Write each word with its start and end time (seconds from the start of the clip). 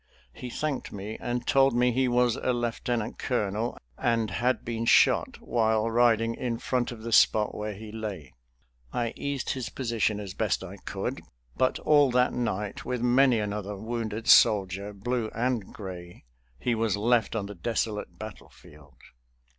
He 0.33 0.49
thanked 0.49 0.91
me 0.91 1.15
and 1.19 1.45
told 1.45 1.75
me 1.75 1.91
he 1.91 2.07
was 2.07 2.35
a 2.35 2.53
lieutenant 2.53 3.19
colonel, 3.19 3.77
and 3.99 4.31
had 4.31 4.65
been 4.65 4.85
shot 4.85 5.39
while 5.39 5.91
riding 5.91 6.33
in 6.33 6.57
front 6.57 6.91
of 6.91 7.03
the 7.03 7.11
spot 7.11 7.53
where 7.53 7.75
he 7.75 7.91
lay. 7.91 8.33
I 8.91 9.13
eased 9.15 9.51
his 9.51 9.69
position 9.69 10.19
as 10.19 10.33
best 10.33 10.63
I 10.63 10.77
could, 10.77 11.21
but 11.55 11.77
all 11.77 12.09
that 12.13 12.33
night, 12.33 12.83
with 12.83 13.03
many 13.03 13.37
another 13.37 13.75
wounded 13.77 14.27
soldier, 14.27 14.91
blue 14.91 15.29
and 15.35 15.71
gray, 15.71 16.25
he 16.57 16.73
was 16.73 16.97
left 16.97 17.35
on 17.35 17.45
the 17.45 17.53
desolate 17.53 18.17
battlefield. 18.17 18.97